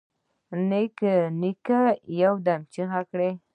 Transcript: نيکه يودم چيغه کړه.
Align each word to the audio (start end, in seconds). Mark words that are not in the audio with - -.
نيکه 1.43 1.81
يودم 2.19 2.61
چيغه 2.73 3.01
کړه. 3.09 3.29